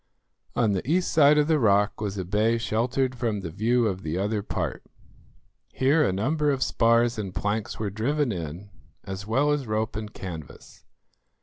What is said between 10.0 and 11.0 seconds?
canvas.